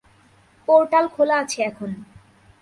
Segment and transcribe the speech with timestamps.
[0.67, 1.91] Portal খোলা আছে এখন।